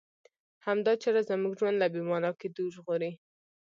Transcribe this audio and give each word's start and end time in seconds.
همدا 0.65 0.93
چاره 1.01 1.21
زموږ 1.29 1.53
ژوند 1.59 1.77
له 1.79 1.87
بې 1.93 2.01
مانا 2.09 2.31
کېدو 2.41 2.63
ژغوري. 2.75 3.11